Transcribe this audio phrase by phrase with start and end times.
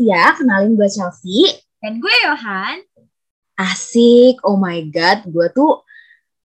[0.00, 1.44] Setia, kenalin gue Chelsea.
[1.76, 2.80] Dan gue Yohan.
[3.60, 5.84] Asik, oh my god, gue tuh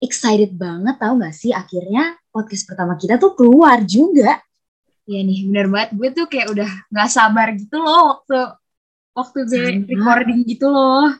[0.03, 4.43] excited banget tau gak sih akhirnya podcast pertama kita tuh keluar juga.
[5.07, 5.89] Iya nih, bener banget.
[5.95, 8.59] Gue tuh kayak udah gak sabar gitu loh waktu
[9.15, 9.87] waktu gue Sama.
[9.87, 11.15] recording gitu loh.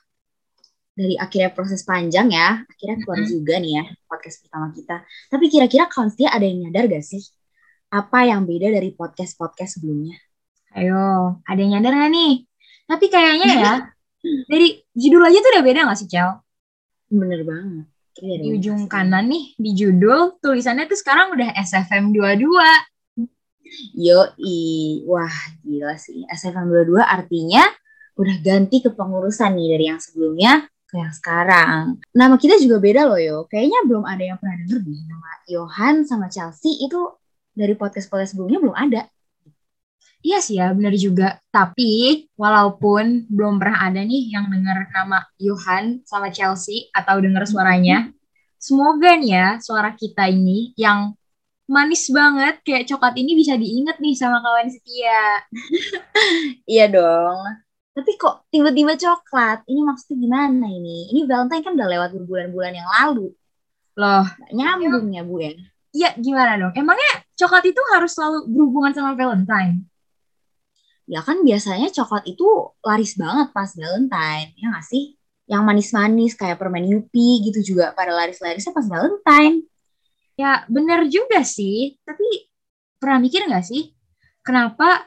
[0.92, 3.32] Dari akhirnya proses panjang ya, akhirnya keluar Mm-mm.
[3.32, 5.08] juga nih ya podcast pertama kita.
[5.32, 7.24] Tapi kira-kira setia ada yang nyadar gak sih?
[7.96, 10.20] Apa yang beda dari podcast-podcast sebelumnya?
[10.76, 12.44] Ayo, ada yang nyadar gak nih?
[12.84, 13.74] Tapi kayaknya ya,
[14.52, 16.44] dari judul aja tuh udah beda gak sih, Cel?
[17.08, 17.88] Bener banget.
[18.16, 22.48] Ada Di ujung kanan nih, di judul, tulisannya tuh sekarang udah SFM 22.
[23.96, 26.28] Yoi, wah gila sih.
[26.28, 27.64] SFM 22 artinya
[28.16, 32.00] udah ganti kepengurusan nih dari yang sebelumnya ke yang sekarang.
[32.16, 33.38] Nama kita juga beda loh yo.
[33.52, 35.02] Kayaknya belum ada yang pernah denger nih.
[35.08, 37.00] Nama Johan sama Chelsea itu
[37.52, 39.08] dari podcast-podcast sebelumnya belum ada.
[40.26, 41.38] Iya sih ya, bener juga.
[41.54, 48.10] Tapi, walaupun belum pernah ada nih yang denger nama Johan sama Chelsea atau denger suaranya,
[48.58, 51.14] semoga nih ya suara kita ini yang
[51.70, 55.46] manis banget kayak coklat ini bisa diinget nih sama kawan setia.
[56.66, 57.40] Iya dong.
[57.94, 59.62] Tapi kok tiba-tiba coklat?
[59.70, 61.14] Ini maksudnya gimana ini?
[61.14, 63.30] Ini Valentine kan udah lewat berbulan-bulan yang lalu.
[63.96, 65.54] Loh, nyambung ya Bu ya?
[65.96, 66.74] iya gimana dong?
[66.76, 69.88] Emangnya coklat itu harus selalu berhubungan sama Valentine?
[71.06, 72.46] Ya kan biasanya coklat itu
[72.82, 75.14] laris banget pas Valentine, ya nggak sih?
[75.46, 79.70] Yang manis-manis kayak permen Yupi gitu juga pada laris-larisnya pas Valentine.
[80.36, 82.50] Ya bener juga sih, tapi
[82.98, 83.94] pernah mikir nggak sih?
[84.42, 85.06] Kenapa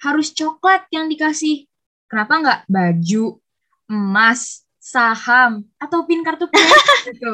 [0.00, 1.66] harus coklat yang dikasih?
[2.06, 3.42] Kenapa nggak baju,
[3.90, 7.32] emas, saham, atau pin kartu kredit gitu?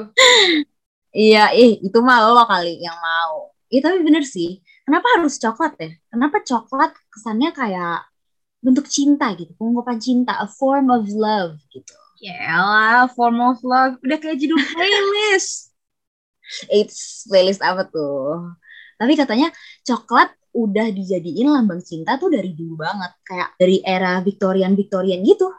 [1.13, 3.53] Iya, eh itu mah lo kali yang mau.
[3.69, 4.61] Iya tapi bener sih.
[4.85, 5.91] Kenapa harus coklat ya?
[6.13, 8.07] Kenapa coklat kesannya kayak
[8.61, 11.94] bentuk cinta gitu, pengungkapan cinta, a form of love gitu.
[12.21, 14.00] Yalah, form of love.
[14.00, 15.71] Udah kayak judul playlist.
[16.72, 18.55] It's playlist apa tuh?
[18.97, 19.53] Tapi katanya
[19.84, 23.12] coklat udah dijadiin lambang cinta tuh dari dulu banget.
[23.22, 25.53] Kayak dari era Victorian-Victorian gitu.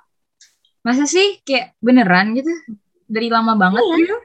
[0.82, 2.50] Masa sih kayak beneran gitu?
[3.06, 3.98] Dari lama banget Iya.
[4.04, 4.18] gitu?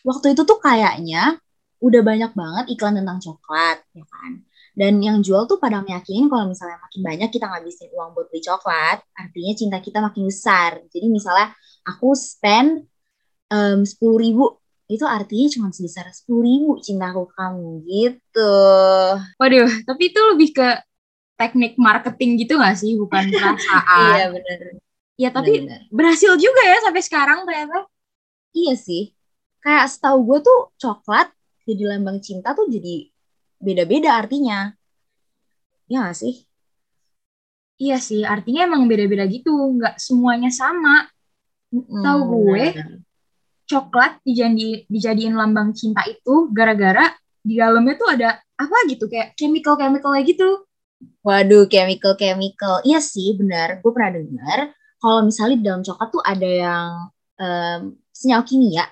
[0.00, 1.36] waktu itu tuh kayaknya
[1.80, 4.32] udah banyak banget iklan tentang coklat, ya kan?
[4.76, 8.40] Dan yang jual tuh pada meyakinin kalau misalnya makin banyak kita ngabisin uang buat beli
[8.42, 10.80] coklat, artinya cinta kita makin besar.
[10.88, 11.52] Jadi misalnya
[11.84, 12.86] aku spend
[13.82, 14.44] sepuluh ribu,
[14.86, 18.54] itu artinya cuma sebesar sepuluh ribu cintaku ke kamu gitu.
[19.42, 20.68] Waduh, tapi itu lebih ke
[21.34, 22.94] teknik marketing gitu gak sih?
[22.94, 24.14] Bukan perasaan.
[24.14, 24.58] Iya bener.
[25.20, 25.90] Ya, tapi Bener-bener.
[25.92, 27.90] berhasil juga ya sampai sekarang ternyata.
[28.54, 29.12] Iya sih.
[29.60, 31.28] Kayak setahu gue tuh coklat
[31.68, 33.12] jadi lambang cinta tuh jadi
[33.60, 34.72] beda-beda artinya.
[35.86, 36.48] Iya gak sih?
[37.80, 41.08] Iya sih, artinya emang beda-beda gitu, nggak semuanya sama.
[41.72, 43.00] Tahu gue, bener-bener.
[43.64, 47.08] Coklat dijadi, dijadiin lambang cinta itu gara-gara
[47.40, 50.68] di dalamnya tuh ada apa gitu, kayak chemical-chemicalnya gitu.
[51.24, 52.84] Waduh, chemical-chemical.
[52.84, 53.80] Iya sih, benar.
[53.80, 56.88] Gue pernah dengar kalau misalnya di dalam coklat tuh ada yang
[57.40, 57.80] em,
[58.12, 58.84] senyawa kimia.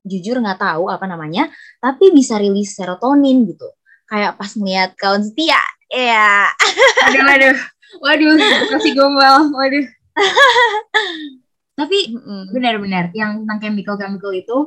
[0.00, 3.68] Jujur nggak tahu apa namanya, tapi bisa rilis serotonin gitu.
[4.10, 5.62] Kayak pas ngeliat kawan setia.
[5.86, 6.50] Ya.
[7.06, 7.56] Waduh, waduh,
[8.02, 8.34] waduh,
[8.74, 9.86] kasih gombal, waduh.
[11.78, 12.12] Tapi
[12.50, 14.58] benar-benar yang tentang chemical-chemical itu,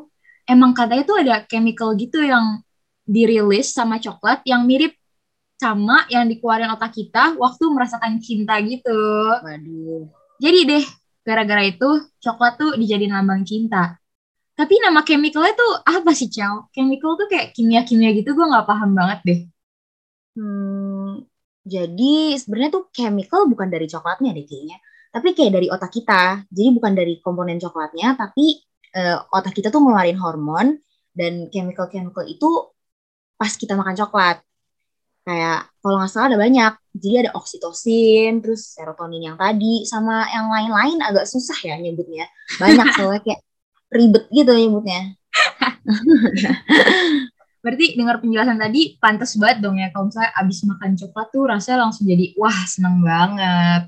[0.48, 2.64] emang katanya tuh ada chemical gitu yang
[3.04, 4.96] dirilis sama coklat yang mirip
[5.60, 9.00] sama yang dikeluarin otak kita waktu merasakan cinta gitu.
[9.44, 10.08] Waduh.
[10.40, 10.86] Jadi deh,
[11.24, 14.00] gara-gara itu coklat tuh dijadiin lambang cinta.
[14.54, 16.70] Tapi nama chemicalnya tuh apa sih, Chow?
[16.70, 19.40] Chemical tuh kayak kimia-kimia gitu, gue nggak paham banget deh.
[20.38, 21.26] Hmm,
[21.66, 24.78] jadi sebenarnya tuh chemical bukan dari coklatnya deh kayaknya.
[25.14, 26.46] Tapi kayak dari otak kita.
[26.50, 28.62] Jadi bukan dari komponen coklatnya, tapi
[28.94, 30.78] eh, otak kita tuh ngeluarin hormon
[31.14, 32.50] dan chemical-chemical itu
[33.38, 34.38] pas kita makan coklat.
[35.24, 36.74] Kayak kalau nggak salah ada banyak.
[36.94, 42.30] Jadi ada oksitosin, terus serotonin yang tadi, sama yang lain-lain agak susah ya nyebutnya.
[42.62, 43.42] Banyak soalnya kayak
[43.94, 45.14] ribet gitu nyebutnya.
[47.64, 51.88] Berarti dengar penjelasan tadi, pantas banget dong ya kalau misalnya abis makan coklat tuh rasanya
[51.88, 53.88] langsung jadi, wah seneng banget.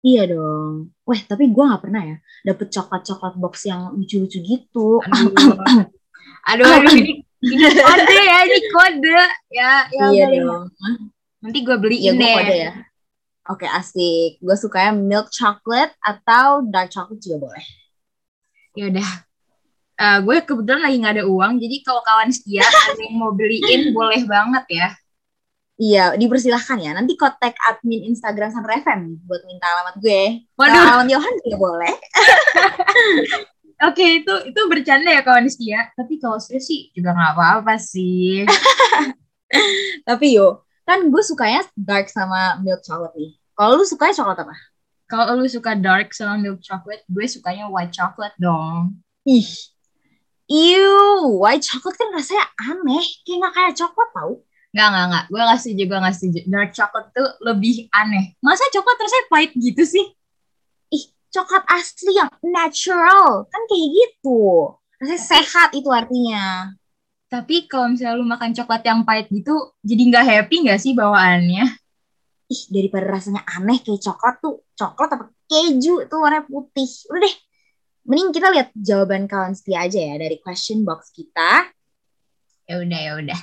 [0.00, 0.96] Iya dong.
[1.04, 5.04] Weh, tapi gue nggak pernah ya dapet coklat-coklat box yang lucu-lucu gitu.
[5.04, 5.60] Aduh,
[6.48, 6.64] aduh, aduh
[6.96, 9.20] ini, ini kode ya, ini kode.
[9.52, 10.64] Ya, ya iya udah, dong.
[11.44, 12.34] Nanti gue beliin Iya deh.
[12.40, 12.72] kode ya.
[13.52, 14.40] Oke asik.
[14.40, 17.66] Gue sukanya milk chocolate atau dark chocolate juga boleh.
[18.72, 19.28] Ya udah.
[20.00, 23.92] Eh, gue kebetulan lagi nggak ada uang, jadi kalau kawan setia ada yang mau beliin
[23.92, 24.88] boleh banget ya.
[25.80, 26.92] Iya, dipersilahkan ya.
[26.96, 30.44] Nanti kontak admin Instagram Sandra FM buat minta alamat gue.
[30.56, 30.72] Waduh.
[30.72, 31.94] Kalau alamat Johan juga boleh.
[33.88, 35.88] Oke, itu itu bercanda ya kawan setia.
[35.96, 38.44] Tapi kalau serius sih juga nggak apa-apa sih.
[40.08, 43.32] Tapi yo, kan gue sukanya dark sama milk chocolate nih.
[43.56, 44.56] Kalau lu sukanya coklat apa?
[45.08, 49.00] Kalau lu suka dark sama milk chocolate, gue sukanya white chocolate dong.
[49.24, 49.48] Ih,
[50.50, 53.06] Ew, white chocolate kan rasanya aneh.
[53.22, 54.32] Kayak nggak kayak coklat tau.
[54.74, 55.24] Nggak, nggak, nggak.
[55.30, 56.38] Gue nggak setuju, gue nggak setuju.
[56.50, 58.24] Dark chocolate tuh lebih aneh.
[58.42, 60.06] Masa coklat rasanya pahit gitu sih?
[60.90, 63.46] Ih, coklat asli yang natural.
[63.46, 64.74] Kan kayak gitu.
[64.98, 66.74] Rasanya sehat itu artinya.
[67.30, 69.54] Tapi kalau misalnya lu makan coklat yang pahit gitu,
[69.86, 71.62] jadi nggak happy nggak sih bawaannya?
[72.50, 74.66] Ih, daripada rasanya aneh kayak coklat tuh.
[74.74, 76.90] Coklat apa keju tuh warna putih.
[77.06, 77.34] Udah deh,
[78.04, 81.68] mending kita lihat jawaban kawan setia aja ya dari question box kita.
[82.64, 83.40] Ya udah, ya udah.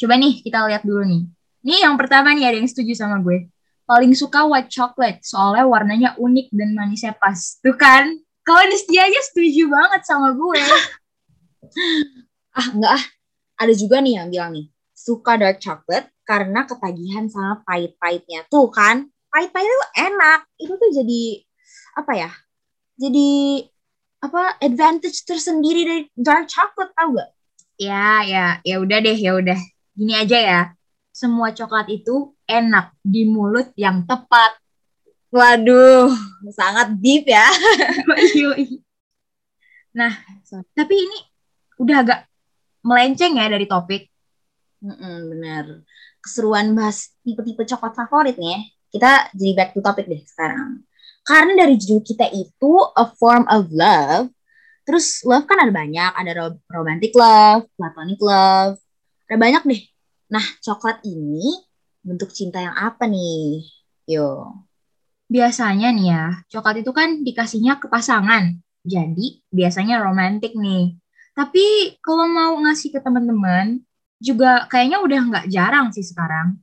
[0.00, 1.22] Coba nih kita lihat dulu nih.
[1.60, 3.52] Nih yang pertama nih ada yang setuju sama gue.
[3.84, 7.60] Paling suka white chocolate soalnya warnanya unik dan manisnya pas.
[7.60, 8.08] Tuh kan,
[8.46, 10.60] kawan setia aja setuju banget sama gue.
[12.50, 13.04] Ah, enggak ah.
[13.62, 18.42] Ada juga nih yang bilang nih, suka dark chocolate karena ketagihan sama pahit-pahitnya.
[18.50, 20.40] Tuh kan, pahit-pahitnya tuh enak.
[20.58, 21.22] Itu tuh jadi
[21.94, 22.30] apa ya?
[22.98, 23.30] Jadi
[24.20, 27.30] apa advantage tersendiri dari dark chocolate tau gak?
[27.80, 29.56] Ya, ya, ya udah deh, ya udah.
[29.96, 30.60] Gini aja ya.
[31.10, 34.60] Semua coklat itu enak di mulut yang tepat.
[35.32, 36.12] Waduh,
[36.52, 37.46] sangat deep ya.
[39.90, 40.14] Nah,
[40.70, 41.18] tapi ini
[41.82, 42.20] udah agak
[42.86, 44.06] melenceng ya dari topik.
[44.78, 45.82] Mm-mm, bener.
[46.22, 48.60] Keseruan bahas tipe-tipe coklat favorit nih ya.
[48.90, 50.86] Kita jadi back to topic deh sekarang.
[51.24, 54.32] Karena dari judul kita itu a form of love.
[54.88, 58.80] Terus love kan ada banyak, ada ro- romantic love, platonic love,
[59.30, 59.82] ada banyak deh.
[60.32, 61.62] Nah, coklat ini
[62.02, 63.62] bentuk cinta yang apa nih?
[64.08, 64.50] Yo.
[65.30, 68.58] Biasanya nih ya, coklat itu kan dikasihnya ke pasangan.
[68.82, 70.98] Jadi biasanya romantis nih.
[71.36, 73.78] Tapi kalau mau ngasih ke teman-teman,
[74.18, 76.58] juga kayaknya udah nggak jarang sih sekarang.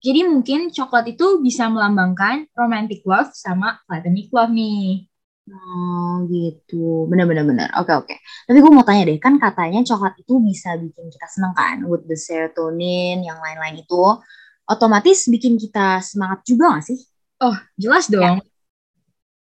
[0.00, 5.04] Jadi mungkin coklat itu bisa melambangkan romantic love sama platonic love nih.
[5.50, 7.68] Oh gitu, bener-bener bener.
[7.80, 8.14] Oke oke.
[8.46, 12.04] Tapi gue mau tanya deh, kan katanya coklat itu bisa bikin kita seneng kan, with
[12.06, 14.02] the serotonin, yang lain-lain itu,
[14.70, 16.98] otomatis bikin kita semangat juga gak sih?
[17.40, 18.44] Oh, jelas dong.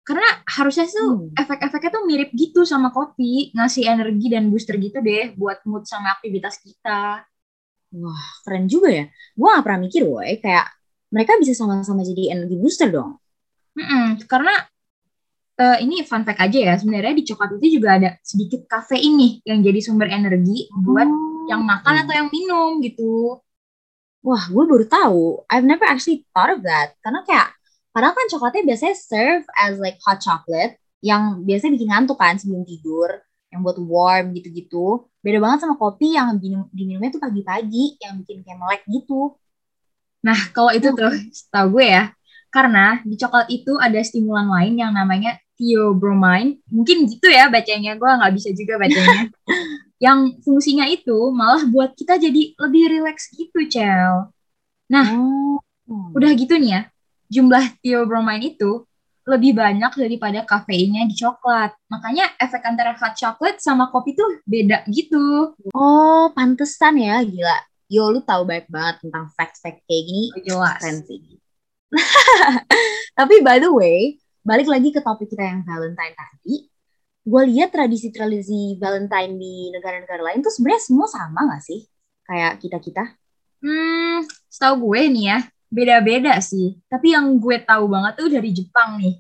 [0.02, 1.34] Karena harusnya tuh Hmm.
[1.38, 6.08] efek-efeknya tuh mirip gitu sama kopi, ngasih energi dan booster gitu deh buat mood sama
[6.18, 7.22] aktivitas kita.
[7.92, 9.04] Wah keren juga ya.
[9.36, 10.66] Gue gak pernah mikir woy, kayak
[11.12, 13.20] mereka bisa sama-sama jadi energi booster dong.
[13.76, 14.52] Mm-mm, karena
[15.60, 19.32] eh, ini fun fact aja ya, sebenarnya di coklat itu juga ada sedikit kafein nih
[19.44, 21.50] yang jadi sumber energi buat Oh.
[21.50, 23.42] yang makan atau yang minum gitu.
[24.22, 25.42] Wah gue baru tahu.
[25.50, 26.94] I've never actually thought of that.
[27.02, 27.50] Karena kayak,
[27.90, 32.62] padahal kan coklatnya biasanya serve as like hot chocolate, yang biasanya bikin ngantuk kan sebelum
[32.62, 33.20] tidur,
[33.52, 35.06] yang buat warm gitu-gitu.
[35.20, 39.36] Beda banget sama kopi yang diminum, diminumnya tuh pagi-pagi, yang bikin kayak melek gitu.
[40.24, 42.16] Nah, kalau itu tuh, setahu gue ya,
[42.48, 46.58] karena di coklat itu ada stimulan lain yang namanya theobromine.
[46.72, 49.28] Mungkin gitu ya bacanya, gue nggak bisa juga bacanya.
[50.04, 54.32] yang fungsinya itu malah buat kita jadi lebih rileks gitu, Cel.
[54.90, 55.06] Nah,
[55.92, 56.14] Oh.
[56.14, 56.82] udah gitu nih ya,
[57.28, 58.86] jumlah theobromine itu
[59.22, 61.70] lebih banyak daripada kafeinnya di coklat.
[61.86, 65.54] Makanya efek antara hot chocolate sama kopi tuh beda gitu.
[65.70, 67.58] Oh, pantesan ya, gila.
[67.86, 70.24] Yo, lu tahu banyak banget tentang fact-fact kayak gini.
[70.32, 70.80] Oh, jelas.
[70.80, 71.20] Keren sih.
[73.18, 76.66] Tapi by the way, balik lagi ke topik kita yang Valentine tadi.
[77.22, 81.86] Gue lihat tradisi-tradisi Valentine di negara-negara lain tuh sebenarnya semua sama gak sih?
[82.26, 83.04] Kayak kita-kita.
[83.62, 85.38] Hmm, setahu gue nih ya,
[85.72, 86.76] beda-beda sih.
[86.84, 89.16] Tapi yang gue tahu banget tuh dari Jepang nih.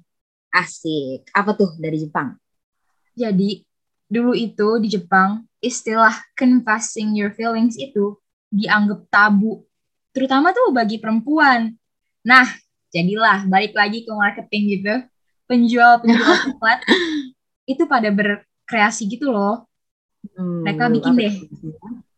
[0.52, 1.32] Asik.
[1.32, 2.36] Apa tuh dari Jepang?
[3.16, 3.64] Jadi,
[4.04, 8.20] dulu itu di Jepang, istilah confessing your feelings itu
[8.52, 9.64] dianggap tabu.
[10.12, 11.72] Terutama tuh bagi perempuan.
[12.20, 12.44] Nah,
[12.92, 14.94] jadilah balik lagi ke marketing gitu.
[15.48, 16.84] Penjual-penjual coklat
[17.64, 19.64] itu pada berkreasi gitu loh.
[20.36, 21.32] Hmm, Mereka bikin deh.
[21.32, 22.11] tuh?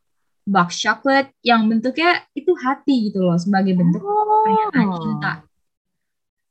[0.44, 3.40] Box chocolate yang bentuknya itu hati gitu loh.
[3.40, 5.32] Sebagai bentuk pernyataan cinta.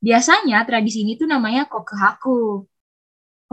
[0.04, 2.66] Biasanya tradisi ini tuh namanya kokuhaku.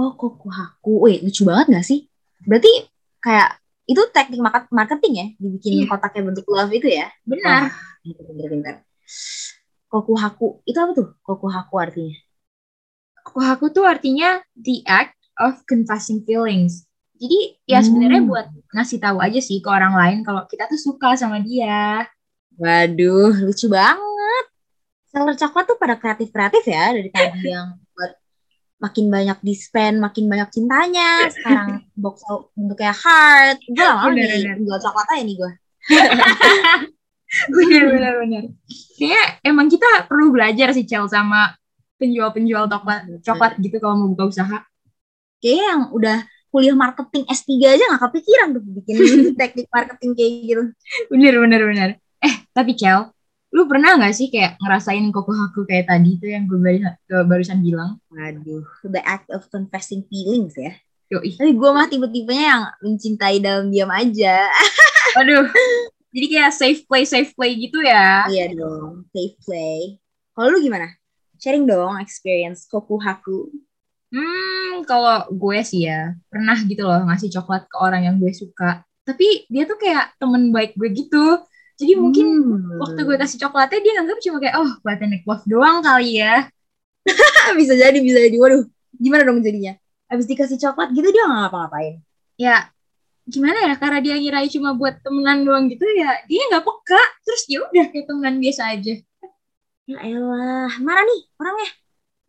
[0.00, 1.04] Oh, kokuhaku.
[1.06, 2.08] Wih, lucu banget gak sih?
[2.42, 2.72] Berarti
[3.20, 5.26] kayak itu teknik market- marketing ya?
[5.36, 5.86] Dibikin Iya.
[5.92, 7.06] kotaknya bentuk love itu ya?
[7.22, 7.70] Benar.
[8.02, 8.82] Pintar-pintar.
[9.92, 10.64] Kokuhaku.
[10.64, 11.08] Itu apa tuh?
[11.20, 12.16] Kokuhaku artinya?
[13.28, 16.88] Kokuhaku tuh artinya the act of confessing feelings.
[17.20, 17.86] Jadi ya Hmm.
[17.86, 22.08] sebenarnya buat ngasih tahu aja sih ke orang lain kalau kita tuh suka sama dia.
[22.56, 24.44] Waduh, lucu banget.
[25.06, 28.12] Seller coklat tuh pada kreatif-kreatif ya dari tadi yang buat
[28.80, 31.28] makin banyak di spend, makin banyak cintanya.
[31.28, 32.24] Sekarang box
[32.56, 33.56] bentuknya heart.
[33.68, 34.56] Gue lama Bener, nih bener.
[34.64, 35.52] jual coklat aja nih gue.
[37.54, 38.42] benar benar benar
[38.98, 41.54] kayaknya emang kita perlu belajar sih Cel sama
[41.96, 44.58] penjual-penjual coklat coklat gitu kalau mau buka usaha
[45.38, 46.18] Kayaknya yang udah
[46.50, 48.94] kuliah marketing S3 aja gak kepikiran tuh bikin
[49.40, 50.62] teknik marketing kayak gitu.
[51.08, 51.90] bener bener bener
[52.20, 53.08] eh tapi Cel
[53.50, 56.58] lu pernah nggak sih kayak ngerasain kokohaku kayak tadi tuh yang gue
[57.26, 60.70] barusan bilang Waduh, the act of confessing feelings ya.
[61.10, 64.46] yoi Tapi gue mah tipe-tipenya yang mencintai dalam diam aja.
[65.18, 65.50] aduh
[66.14, 69.98] jadi kayak safe play safe play gitu ya Iya dong, safe play.
[70.34, 70.94] Kalau lu gimana?
[71.42, 73.50] Sharing dong experience kokuhaku.
[74.10, 78.82] Hmm, kalau gue sih ya pernah gitu loh ngasih coklat ke orang yang gue suka.
[79.06, 81.38] Tapi dia tuh kayak temen baik gue gitu.
[81.78, 82.76] Jadi mungkin Hmm.
[82.82, 86.50] waktu gue kasih coklatnya dia nganggap cuma kayak oh platonic love doang kali ya.
[87.58, 88.36] bisa jadi, bisa jadi.
[88.36, 88.66] Waduh,
[88.98, 89.78] gimana dong jadinya?
[90.10, 91.94] Abis dikasih coklat gitu dia nggak ngapa-ngapain.
[92.34, 92.68] Ya
[93.30, 97.46] gimana ya karena dia ngira cuma buat temenan doang gitu ya dia nggak peka terus
[97.46, 98.94] ya udah kayak temenan biasa aja.
[99.86, 101.70] Ya elah, mana nih orangnya?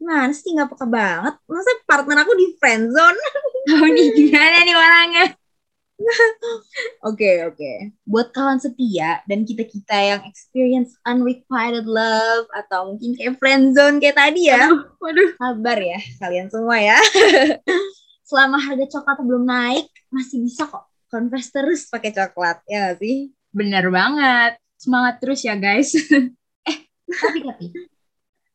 [0.01, 1.38] Gimana sih nggak peka banget?
[1.46, 3.20] Masa partner aku di friendzone?
[3.70, 5.25] Tahu nih gimana nih orangnya?
[7.05, 7.93] Oke, oke.
[8.10, 14.50] Buat kawan setia dan kita-kita yang experience unrequited love atau mungkin kayak friendzone kayak tadi
[14.50, 14.65] ya.
[14.98, 15.38] Waduh.
[15.38, 16.98] Sabar ya kalian semua ya.
[18.29, 23.29] Selama harga coklat belum naik, masih bisa kok confess terus pakai coklat, ya nggak sih?
[23.53, 24.58] Bener banget.
[24.81, 25.93] Semangat terus ya guys.
[26.65, 26.77] eh,
[27.13, 27.65] tapi tapi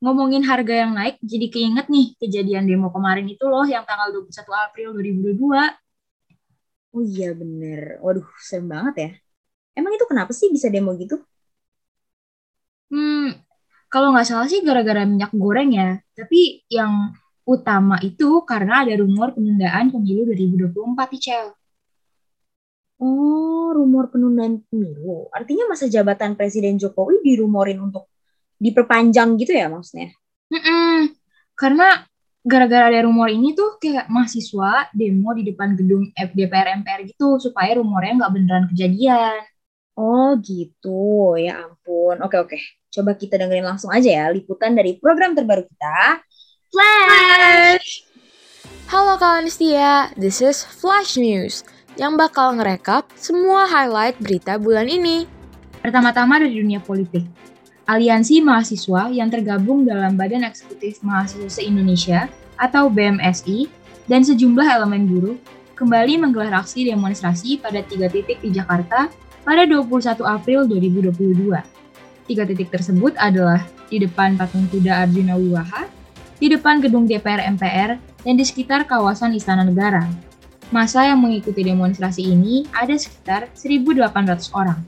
[0.06, 4.54] ngomongin harga yang naik, jadi keinget nih kejadian demo kemarin itu loh yang tanggal 21
[4.54, 6.94] April 2022.
[6.94, 7.98] Oh iya bener.
[7.98, 9.10] Waduh, serem banget ya.
[9.74, 11.18] Emang itu kenapa sih bisa demo gitu?
[12.86, 13.34] Hmm,
[13.90, 15.98] kalau nggak salah sih gara-gara minyak goreng ya.
[16.14, 17.10] Tapi yang
[17.42, 21.46] utama itu karena ada rumor penundaan pemilu 2024 nih, Cel.
[23.02, 25.28] Oh, rumor penundaan pemilu.
[25.34, 28.08] Artinya masa jabatan Presiden Jokowi dirumorin untuk
[28.56, 30.12] diperpanjang gitu ya maksudnya?
[30.52, 31.12] Mm-mm.
[31.56, 32.04] Karena
[32.46, 37.74] gara-gara ada rumor ini tuh kayak mahasiswa demo di depan gedung DPR MPR gitu supaya
[37.74, 39.42] rumornya nggak beneran kejadian.
[39.96, 42.20] Oh gitu, ya ampun.
[42.20, 42.58] Oke oke,
[42.92, 46.20] coba kita dengerin langsung aja ya liputan dari program terbaru kita,
[46.70, 48.04] Flash.
[48.86, 55.24] Halo kawan setia, this is Flash News yang bakal ngerekap semua highlight berita bulan ini.
[55.80, 57.24] Pertama-tama dari dunia politik.
[57.86, 62.26] Aliansi Mahasiswa yang tergabung dalam Badan Eksekutif Mahasiswa se-Indonesia
[62.58, 63.70] atau BMSI
[64.10, 65.38] dan sejumlah elemen buruh
[65.78, 69.06] kembali menggelar aksi demonstrasi pada tiga titik di Jakarta
[69.46, 71.54] pada 21 April 2022.
[72.26, 75.86] Tiga titik tersebut adalah di depan patung kuda Arjuna Wiwaha,
[76.42, 80.10] di depan gedung DPR MPR, dan di sekitar kawasan Istana Negara.
[80.74, 84.82] Masa yang mengikuti demonstrasi ini ada sekitar 1.800 orang.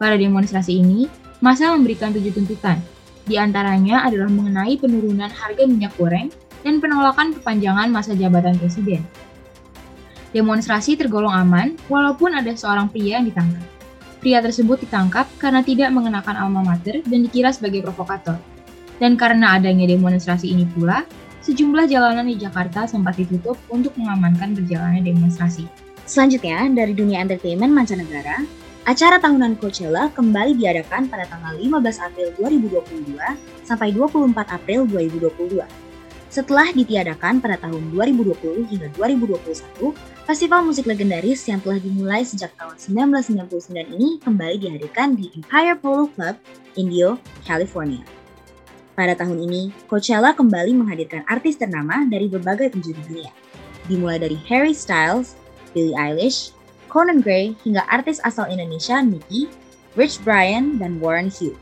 [0.00, 1.04] Pada demonstrasi ini,
[1.40, 2.78] masa memberikan tujuh tuntutan.
[3.24, 6.28] Di antaranya adalah mengenai penurunan harga minyak goreng
[6.60, 9.00] dan penolakan perpanjangan masa jabatan presiden.
[10.30, 13.66] Demonstrasi tergolong aman, walaupun ada seorang pria yang ditangkap.
[14.20, 18.36] Pria tersebut ditangkap karena tidak mengenakan alma mater dan dikira sebagai provokator.
[19.00, 21.08] Dan karena adanya demonstrasi ini pula,
[21.40, 25.64] sejumlah jalanan di Jakarta sempat ditutup untuk mengamankan berjalannya demonstrasi.
[26.04, 28.44] Selanjutnya, dari dunia entertainment mancanegara,
[28.88, 33.12] acara tahunan Coachella kembali diadakan pada tanggal 15 April 2022
[33.66, 35.60] sampai 24 April 2022.
[36.30, 39.90] Setelah ditiadakan pada tahun 2020 hingga 2021,
[40.30, 46.06] festival musik legendaris yang telah dimulai sejak tahun 1999 ini kembali dihadirkan di Empire Polo
[46.14, 46.38] Club,
[46.78, 48.06] Indio, California.
[48.94, 53.32] Pada tahun ini, Coachella kembali menghadirkan artis ternama dari berbagai penjuru dunia,
[53.90, 55.34] dimulai dari Harry Styles,
[55.74, 56.54] Billie Eilish,
[56.90, 59.46] Conan Gray, hingga artis asal Indonesia Nicki,
[59.94, 61.54] Rich Brian, dan Warren Hugh.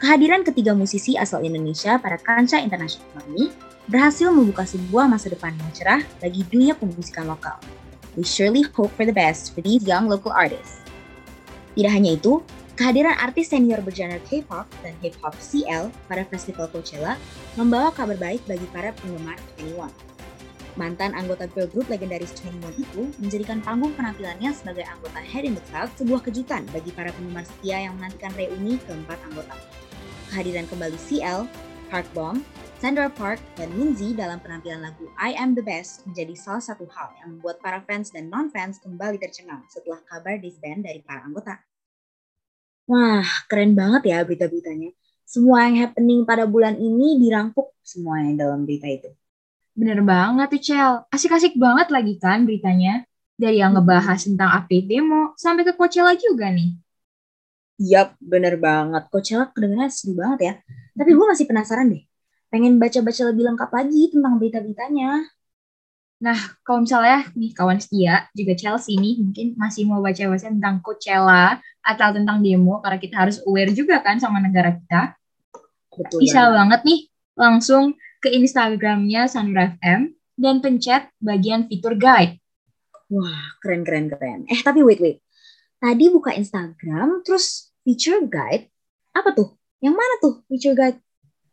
[0.00, 3.52] Kehadiran ketiga musisi asal Indonesia pada kancah internasional ini
[3.84, 7.60] berhasil membuka sebuah masa depan yang cerah bagi dunia pemusikan lokal.
[8.16, 10.80] We surely hope for the best for these young local artists.
[11.76, 12.40] Tidak hanya itu,
[12.80, 17.20] kehadiran artis senior bergenre K-pop dan hip-hop CL pada festival Coachella
[17.60, 20.19] membawa kabar baik bagi para penggemar 21.
[20.78, 25.64] Mantan anggota girl group legendaris 21 itu menjadikan panggung penampilannya sebagai anggota Head in the
[25.72, 29.54] Cloud sebuah kejutan bagi para penggemar setia yang menantikan reuni keempat anggota.
[30.30, 31.50] Kehadiran kembali CL,
[31.90, 32.38] Park Bom,
[32.80, 37.12] Sandra Park, dan Minzy dalam penampilan lagu I Am The Best menjadi salah satu hal
[37.20, 41.60] yang membuat para fans dan non-fans kembali tercengang setelah kabar disband dari para anggota.
[42.88, 44.96] Wah, keren banget ya berita-beritanya.
[45.28, 49.10] Semua yang happening pada bulan ini dirangkum semuanya dalam berita itu.
[49.80, 50.92] Bener banget tuh, Cel.
[51.08, 53.08] Asik-asik banget lagi kan beritanya.
[53.40, 56.76] Dari yang ngebahas tentang update demo, sampai ke Coachella juga nih.
[57.80, 59.08] Yap, bener banget.
[59.08, 60.54] Coachella kedengarannya seru banget ya.
[60.92, 62.04] Tapi gue masih penasaran deh.
[62.52, 65.24] Pengen baca-baca lebih lengkap lagi tentang berita-beritanya.
[66.20, 71.56] Nah, kalau misalnya nih kawan setia, juga Chelsea nih mungkin masih mau baca-baca tentang Coachella
[71.80, 75.16] atau tentang demo, karena kita harus aware juga kan sama negara kita.
[75.88, 76.56] Betul Bisa banget.
[76.60, 77.00] banget nih
[77.40, 77.84] langsung
[78.20, 82.36] ke Instagramnya Sanura FM dan pencet bagian fitur guide.
[83.10, 84.40] Wah, keren, keren, keren.
[84.46, 85.18] Eh, tapi wait, wait.
[85.80, 88.68] Tadi buka Instagram, terus feature guide.
[89.16, 89.56] Apa tuh?
[89.80, 91.00] Yang mana tuh feature guide?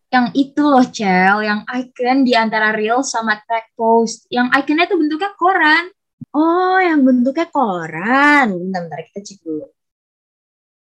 [0.07, 4.27] Yang itu loh, Cel, yang icon di antara reel sama tag post.
[4.31, 5.85] Yang iconnya tuh bentuknya koran.
[6.31, 8.55] Oh, yang bentuknya koran.
[8.55, 9.65] Bentar, bentar, kita cek dulu.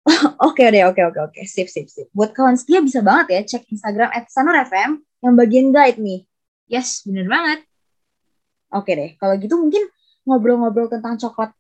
[0.47, 1.41] oke deh, oke, oke, oke.
[1.49, 2.11] Sip, sip, sip.
[2.13, 6.25] Buat kawan setia bisa banget ya cek Instagram at Sanur FM yang bagian guide nih.
[6.67, 7.63] Yes, bener banget.
[8.67, 9.87] Oke deh, kalau gitu mungkin
[10.27, 11.55] ngobrol-ngobrol tentang coklat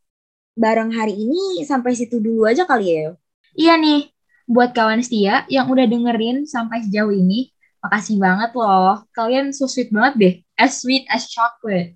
[0.57, 3.15] bareng hari ini sampai situ dulu aja kali ya.
[3.55, 4.11] Iya nih,
[4.43, 9.07] buat kawan setia yang udah dengerin sampai sejauh ini, makasih banget loh.
[9.15, 10.35] Kalian so sweet banget deh.
[10.59, 11.95] As sweet as chocolate.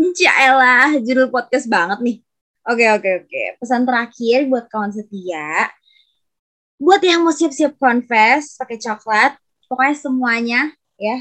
[0.00, 2.16] Yaelah, judul podcast banget nih.
[2.64, 3.42] Oke, oke, oke.
[3.60, 5.70] Pesan terakhir buat kawan setia.
[6.80, 10.60] Buat yang mau siap-siap confess pakai coklat, pokoknya semuanya
[10.98, 11.16] ya.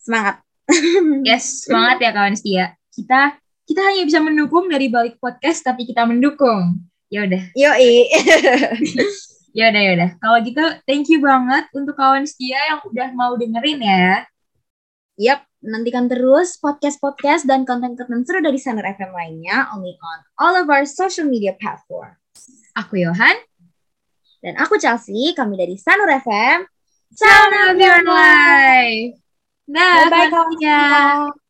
[0.00, 0.40] Semangat.
[1.28, 2.66] Yes, semangat ya kawan setia.
[2.88, 6.84] Kita kita hanya bisa mendukung dari balik podcast, tapi kita mendukung.
[7.08, 8.08] Ya udah, Yoi.
[9.58, 10.10] ya udah, ya udah.
[10.20, 14.24] Kalau gitu, thank you banget untuk kawan setia yang udah mau dengerin ya.
[15.14, 20.66] Yap, nantikan terus podcast-podcast dan konten-konten seru dari Saner FM lainnya only on all of
[20.68, 22.12] our social media platform.
[22.76, 23.36] Aku Yohan.
[24.44, 26.68] Dan aku Chelsea, kami dari Sanur FM.
[27.14, 29.14] Sound of your life.
[29.66, 30.78] Nah, Bye-bye kawan kawan setia.
[31.30, 31.43] setia.